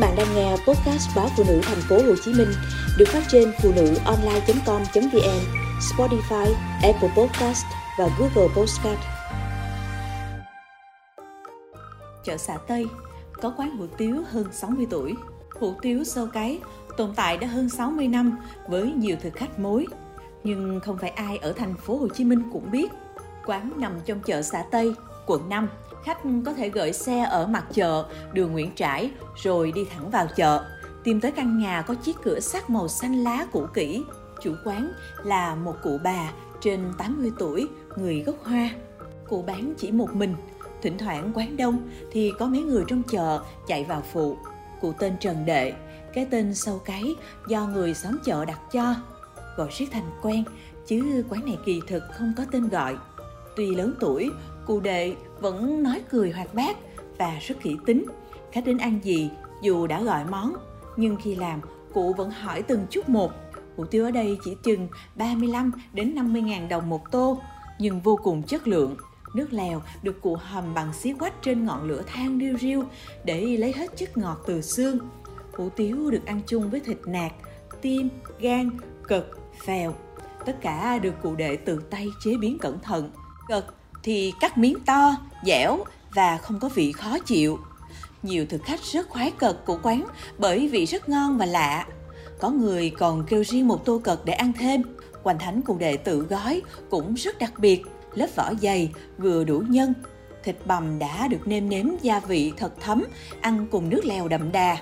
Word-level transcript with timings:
bạn 0.00 0.16
đang 0.16 0.34
nghe 0.34 0.50
podcast 0.50 1.16
báo 1.16 1.28
phụ 1.36 1.44
nữ 1.48 1.60
thành 1.62 1.80
phố 1.88 1.96
Hồ 1.96 2.14
Chí 2.24 2.32
Minh 2.32 2.48
được 2.98 3.08
phát 3.08 3.22
trên 3.28 3.52
phụ 3.62 3.72
nữ 3.76 3.94
online.com.vn, 4.04 5.40
Spotify, 5.80 6.54
Apple 6.82 7.10
Podcast 7.16 7.64
và 7.98 8.08
Google 8.18 8.54
Podcast. 8.56 9.00
Chợ 12.24 12.36
xã 12.36 12.58
Tây 12.68 12.86
có 13.40 13.54
quán 13.56 13.76
hủ 13.76 13.86
tiếu 13.98 14.16
hơn 14.30 14.44
60 14.52 14.86
tuổi. 14.90 15.14
Hủ 15.60 15.74
tiếu 15.82 16.04
sâu 16.04 16.28
cái 16.32 16.60
tồn 16.96 17.14
tại 17.16 17.36
đã 17.36 17.46
hơn 17.46 17.68
60 17.68 18.08
năm 18.08 18.38
với 18.68 18.92
nhiều 18.92 19.16
thực 19.22 19.34
khách 19.34 19.58
mối. 19.58 19.86
Nhưng 20.44 20.80
không 20.80 20.98
phải 20.98 21.10
ai 21.10 21.36
ở 21.36 21.52
thành 21.52 21.74
phố 21.74 21.96
Hồ 21.96 22.08
Chí 22.08 22.24
Minh 22.24 22.42
cũng 22.52 22.70
biết. 22.70 22.92
Quán 23.46 23.72
nằm 23.76 23.92
trong 24.04 24.20
chợ 24.20 24.42
xã 24.42 24.64
Tây, 24.70 24.94
quận 25.30 25.48
5 25.48 25.68
khách 26.04 26.18
có 26.44 26.52
thể 26.52 26.68
gửi 26.68 26.92
xe 26.92 27.24
ở 27.24 27.46
mặt 27.46 27.64
chợ, 27.72 28.04
đường 28.32 28.52
Nguyễn 28.52 28.74
Trãi 28.74 29.10
rồi 29.42 29.72
đi 29.72 29.84
thẳng 29.84 30.10
vào 30.10 30.26
chợ, 30.36 30.64
tìm 31.04 31.20
tới 31.20 31.32
căn 31.32 31.58
nhà 31.58 31.82
có 31.82 31.94
chiếc 31.94 32.16
cửa 32.22 32.40
sắt 32.40 32.70
màu 32.70 32.88
xanh 32.88 33.24
lá 33.24 33.46
cũ 33.52 33.66
kỹ. 33.74 34.04
Chủ 34.42 34.54
quán 34.64 34.92
là 35.24 35.54
một 35.54 35.74
cụ 35.82 35.98
bà 36.04 36.30
trên 36.60 36.92
80 36.98 37.32
tuổi, 37.38 37.68
người 37.96 38.22
gốc 38.22 38.36
Hoa. 38.44 38.70
Cụ 39.28 39.42
bán 39.42 39.74
chỉ 39.78 39.92
một 39.92 40.14
mình, 40.14 40.34
thỉnh 40.82 40.98
thoảng 40.98 41.32
quán 41.34 41.56
đông 41.56 41.88
thì 42.12 42.32
có 42.38 42.46
mấy 42.46 42.62
người 42.62 42.84
trong 42.88 43.02
chợ 43.02 43.42
chạy 43.66 43.84
vào 43.84 44.02
phụ. 44.12 44.36
Cụ 44.80 44.92
tên 44.98 45.16
Trần 45.20 45.46
Đệ, 45.46 45.72
cái 46.14 46.26
tên 46.30 46.54
sâu 46.54 46.78
cái 46.84 47.14
do 47.46 47.66
người 47.66 47.94
xóm 47.94 48.18
chợ 48.24 48.44
đặt 48.44 48.60
cho. 48.72 48.94
Gọi 49.56 49.68
riết 49.78 49.86
thành 49.92 50.10
quen, 50.22 50.44
chứ 50.86 51.24
quán 51.28 51.44
này 51.46 51.58
kỳ 51.64 51.80
thực 51.86 52.02
không 52.12 52.32
có 52.36 52.44
tên 52.52 52.68
gọi. 52.68 52.96
Tuy 53.60 53.74
lớn 53.74 53.94
tuổi, 54.00 54.30
cụ 54.66 54.80
đệ 54.80 55.14
vẫn 55.40 55.82
nói 55.82 56.02
cười 56.10 56.30
hoạt 56.30 56.54
bát 56.54 56.76
và 57.18 57.38
rất 57.40 57.54
kỹ 57.62 57.76
tính. 57.86 58.04
Khách 58.52 58.64
đến 58.64 58.78
ăn 58.78 59.00
gì, 59.02 59.30
dù 59.62 59.86
đã 59.86 60.02
gọi 60.02 60.24
món, 60.30 60.52
nhưng 60.96 61.16
khi 61.16 61.34
làm, 61.34 61.60
cụ 61.94 62.14
vẫn 62.14 62.30
hỏi 62.30 62.62
từng 62.62 62.86
chút 62.90 63.08
một. 63.08 63.32
Hủ 63.76 63.84
tiếu 63.84 64.04
ở 64.04 64.10
đây 64.10 64.38
chỉ 64.44 64.56
chừng 64.62 64.88
35 65.14 65.72
đến 65.92 66.14
50 66.14 66.42
ngàn 66.42 66.68
đồng 66.68 66.88
một 66.88 67.10
tô, 67.10 67.40
nhưng 67.78 68.00
vô 68.00 68.16
cùng 68.22 68.42
chất 68.42 68.68
lượng. 68.68 68.96
Nước 69.34 69.52
lèo 69.52 69.82
được 70.02 70.20
cụ 70.22 70.36
hầm 70.40 70.74
bằng 70.74 70.92
xí 70.92 71.12
quách 71.12 71.42
trên 71.42 71.64
ngọn 71.64 71.88
lửa 71.88 72.02
than 72.06 72.38
riu 72.38 72.58
riu 72.58 72.84
để 73.24 73.56
lấy 73.56 73.72
hết 73.72 73.96
chất 73.96 74.18
ngọt 74.18 74.38
từ 74.46 74.60
xương. 74.60 74.98
Hủ 75.52 75.68
tiếu 75.68 76.10
được 76.10 76.26
ăn 76.26 76.40
chung 76.46 76.70
với 76.70 76.80
thịt 76.80 76.98
nạc, 77.06 77.32
tim, 77.82 78.08
gan, 78.38 78.70
cực, 79.08 79.38
phèo. 79.64 79.94
Tất 80.46 80.56
cả 80.60 80.98
được 80.98 81.14
cụ 81.22 81.34
đệ 81.34 81.56
tự 81.56 81.82
tay 81.90 82.06
chế 82.24 82.36
biến 82.40 82.58
cẩn 82.58 82.78
thận. 82.80 83.10
Cực 83.50 83.74
thì 84.02 84.32
cắt 84.40 84.58
miếng 84.58 84.80
to, 84.86 85.16
dẻo 85.44 85.78
và 86.14 86.36
không 86.36 86.60
có 86.60 86.68
vị 86.68 86.92
khó 86.92 87.18
chịu. 87.18 87.58
Nhiều 88.22 88.46
thực 88.48 88.64
khách 88.64 88.80
rất 88.82 89.08
khoái 89.08 89.30
cật 89.30 89.56
của 89.66 89.78
quán 89.82 90.06
bởi 90.38 90.68
vị 90.68 90.84
rất 90.84 91.08
ngon 91.08 91.38
và 91.38 91.46
lạ. 91.46 91.86
Có 92.40 92.50
người 92.50 92.90
còn 92.90 93.26
kêu 93.26 93.44
riêng 93.44 93.68
một 93.68 93.84
tô 93.84 94.00
cật 94.04 94.20
để 94.24 94.32
ăn 94.32 94.52
thêm. 94.52 94.82
Hoành 95.22 95.38
thánh 95.38 95.62
cụ 95.62 95.78
đệ 95.78 95.96
tự 95.96 96.20
gói 96.20 96.62
cũng 96.90 97.14
rất 97.14 97.38
đặc 97.38 97.52
biệt, 97.58 97.82
lớp 98.14 98.26
vỏ 98.36 98.52
dày, 98.62 98.90
vừa 99.18 99.44
đủ 99.44 99.62
nhân. 99.68 99.92
Thịt 100.44 100.56
bằm 100.64 100.98
đã 100.98 101.28
được 101.28 101.46
nêm 101.48 101.68
nếm 101.68 101.86
gia 102.02 102.20
vị 102.20 102.52
thật 102.56 102.72
thấm, 102.80 103.04
ăn 103.40 103.66
cùng 103.70 103.90
nước 103.90 104.04
lèo 104.04 104.28
đậm 104.28 104.52
đà. 104.52 104.76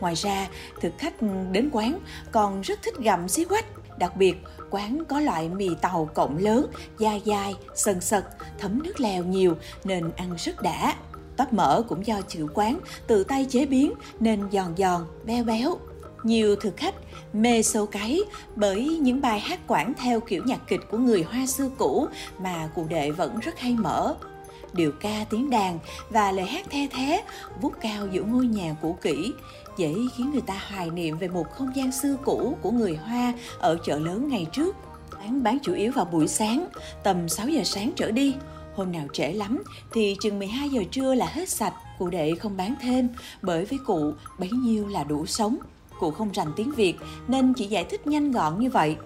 Ngoài 0.00 0.14
ra, 0.14 0.48
thực 0.80 0.92
khách 0.98 1.14
đến 1.52 1.68
quán 1.72 1.98
còn 2.32 2.60
rất 2.60 2.82
thích 2.82 2.94
gặm 2.98 3.28
xí 3.28 3.44
quách 3.44 3.66
Đặc 4.02 4.16
biệt, 4.16 4.34
quán 4.70 5.02
có 5.08 5.20
loại 5.20 5.48
mì 5.48 5.68
tàu 5.80 6.08
cộng 6.14 6.38
lớn, 6.38 6.66
dai 6.98 7.22
dai, 7.26 7.54
sần 7.74 8.00
sật, 8.00 8.24
thấm 8.58 8.82
nước 8.82 9.00
lèo 9.00 9.24
nhiều 9.24 9.56
nên 9.84 10.10
ăn 10.16 10.34
rất 10.38 10.62
đã. 10.62 10.94
Tóp 11.36 11.52
mỡ 11.52 11.82
cũng 11.88 12.06
do 12.06 12.20
chữ 12.28 12.46
quán 12.54 12.78
tự 13.06 13.24
tay 13.24 13.46
chế 13.50 13.66
biến 13.66 13.92
nên 14.20 14.40
giòn 14.52 14.76
giòn, 14.76 15.00
béo 15.24 15.44
béo. 15.44 15.76
Nhiều 16.22 16.56
thực 16.56 16.76
khách 16.76 16.94
mê 17.32 17.62
sâu 17.62 17.86
cái 17.86 18.20
bởi 18.56 18.84
những 18.84 19.20
bài 19.20 19.40
hát 19.40 19.60
quảng 19.66 19.92
theo 19.94 20.20
kiểu 20.20 20.42
nhạc 20.46 20.60
kịch 20.68 20.80
của 20.90 20.98
người 20.98 21.22
Hoa 21.22 21.46
xưa 21.46 21.70
cũ 21.78 22.06
mà 22.38 22.68
cụ 22.74 22.86
đệ 22.88 23.10
vẫn 23.10 23.38
rất 23.40 23.58
hay 23.58 23.74
mở 23.74 24.14
điệu 24.74 24.92
ca 25.00 25.24
tiếng 25.30 25.50
đàn 25.50 25.78
và 26.10 26.32
lời 26.32 26.46
hát 26.46 26.66
the 26.70 26.86
thế 26.86 27.22
vút 27.60 27.72
cao 27.80 28.06
giữa 28.12 28.22
ngôi 28.22 28.46
nhà 28.46 28.76
cũ 28.82 28.96
kỹ 29.02 29.32
dễ 29.76 29.94
khiến 30.16 30.30
người 30.32 30.40
ta 30.40 30.60
hoài 30.70 30.90
niệm 30.90 31.18
về 31.18 31.28
một 31.28 31.50
không 31.50 31.76
gian 31.76 31.92
xưa 31.92 32.16
cũ 32.24 32.56
của 32.62 32.70
người 32.70 32.96
Hoa 32.96 33.32
ở 33.58 33.78
chợ 33.84 33.98
lớn 33.98 34.28
ngày 34.28 34.46
trước. 34.52 34.76
Bán 35.18 35.42
bán 35.42 35.58
chủ 35.62 35.74
yếu 35.74 35.92
vào 35.92 36.04
buổi 36.04 36.28
sáng, 36.28 36.68
tầm 37.02 37.28
6 37.28 37.48
giờ 37.48 37.62
sáng 37.64 37.92
trở 37.96 38.10
đi. 38.10 38.34
Hôm 38.74 38.92
nào 38.92 39.06
trễ 39.12 39.32
lắm 39.32 39.62
thì 39.92 40.16
chừng 40.20 40.38
12 40.38 40.68
giờ 40.70 40.82
trưa 40.90 41.14
là 41.14 41.26
hết 41.26 41.48
sạch, 41.48 41.74
cụ 41.98 42.08
đệ 42.08 42.34
không 42.34 42.56
bán 42.56 42.74
thêm, 42.80 43.08
bởi 43.42 43.64
với 43.64 43.78
cụ 43.86 44.12
bấy 44.38 44.50
nhiêu 44.50 44.88
là 44.88 45.04
đủ 45.04 45.26
sống. 45.26 45.56
Cụ 46.00 46.10
không 46.10 46.32
rành 46.32 46.52
tiếng 46.56 46.72
Việt 46.72 46.96
nên 47.28 47.54
chỉ 47.54 47.66
giải 47.66 47.84
thích 47.84 48.06
nhanh 48.06 48.32
gọn 48.32 48.60
như 48.60 48.70
vậy. 48.70 48.96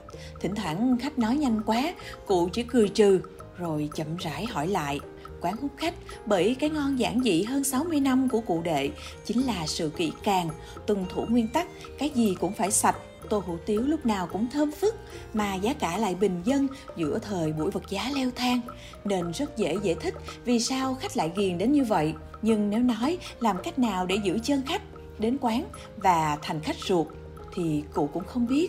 Thỉnh 0.40 0.54
thoảng 0.54 0.96
khách 1.00 1.18
nói 1.18 1.36
nhanh 1.36 1.62
quá, 1.66 1.94
cụ 2.26 2.48
chỉ 2.52 2.62
cười 2.62 2.88
trừ, 2.88 3.20
rồi 3.58 3.90
chậm 3.94 4.16
rãi 4.16 4.46
hỏi 4.46 4.66
lại 4.66 5.00
quán 5.40 5.56
hút 5.56 5.70
khách 5.76 5.94
bởi 6.26 6.56
cái 6.58 6.70
ngon 6.70 6.98
giản 6.98 7.20
dị 7.24 7.42
hơn 7.42 7.64
60 7.64 8.00
năm 8.00 8.28
của 8.28 8.40
cụ 8.40 8.62
đệ 8.62 8.90
chính 9.24 9.46
là 9.46 9.66
sự 9.66 9.90
kỹ 9.96 10.12
càng, 10.22 10.48
tuân 10.86 11.04
thủ 11.08 11.26
nguyên 11.28 11.48
tắc, 11.48 11.66
cái 11.98 12.10
gì 12.10 12.36
cũng 12.40 12.52
phải 12.52 12.70
sạch, 12.70 12.96
tô 13.28 13.42
hủ 13.46 13.56
tiếu 13.66 13.82
lúc 13.82 14.06
nào 14.06 14.28
cũng 14.32 14.46
thơm 14.52 14.72
phức 14.72 14.94
mà 15.34 15.54
giá 15.54 15.72
cả 15.72 15.98
lại 15.98 16.14
bình 16.14 16.42
dân 16.44 16.68
giữa 16.96 17.18
thời 17.18 17.52
buổi 17.52 17.70
vật 17.70 17.82
giá 17.88 18.10
leo 18.14 18.30
thang. 18.36 18.60
Nên 19.04 19.32
rất 19.32 19.56
dễ 19.56 19.76
giải 19.82 19.96
thích 20.00 20.14
vì 20.44 20.60
sao 20.60 20.94
khách 20.94 21.16
lại 21.16 21.32
ghiền 21.36 21.58
đến 21.58 21.72
như 21.72 21.84
vậy. 21.84 22.14
Nhưng 22.42 22.70
nếu 22.70 22.80
nói 22.80 23.18
làm 23.40 23.56
cách 23.62 23.78
nào 23.78 24.06
để 24.06 24.16
giữ 24.24 24.38
chân 24.42 24.62
khách 24.66 24.82
đến 25.18 25.38
quán 25.40 25.64
và 25.96 26.38
thành 26.42 26.60
khách 26.60 26.76
ruột 26.76 27.06
thì 27.54 27.82
cụ 27.94 28.06
cũng 28.12 28.24
không 28.24 28.46
biết. 28.46 28.68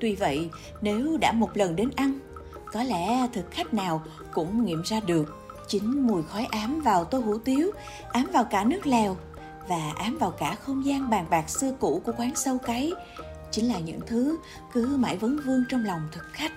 Tuy 0.00 0.14
vậy 0.14 0.50
nếu 0.80 1.16
đã 1.20 1.32
một 1.32 1.56
lần 1.56 1.76
đến 1.76 1.90
ăn 1.96 2.18
có 2.72 2.82
lẽ 2.82 3.28
thực 3.32 3.50
khách 3.50 3.74
nào 3.74 4.02
cũng 4.34 4.64
nghiệm 4.64 4.82
ra 4.84 5.00
được 5.00 5.45
chính 5.68 6.06
mùi 6.06 6.22
khói 6.22 6.46
ám 6.50 6.80
vào 6.80 7.04
tô 7.04 7.18
hủ 7.18 7.38
tiếu 7.38 7.70
ám 8.12 8.26
vào 8.32 8.44
cả 8.44 8.64
nước 8.64 8.86
lèo 8.86 9.16
và 9.68 9.92
ám 9.96 10.18
vào 10.20 10.30
cả 10.30 10.54
không 10.54 10.84
gian 10.84 11.10
bàn 11.10 11.26
bạc 11.30 11.50
xưa 11.50 11.72
cũ 11.80 12.02
của 12.04 12.12
quán 12.18 12.30
sâu 12.34 12.58
cấy, 12.58 12.94
chính 13.50 13.68
là 13.68 13.78
những 13.78 14.00
thứ 14.06 14.36
cứ 14.72 14.96
mãi 14.96 15.16
vấn 15.16 15.38
vương 15.46 15.64
trong 15.68 15.84
lòng 15.84 16.00
thực 16.12 16.24
khách. 16.32 16.52